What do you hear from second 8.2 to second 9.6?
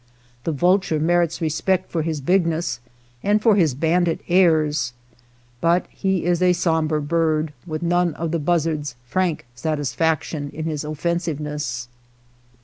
the buzzard's frank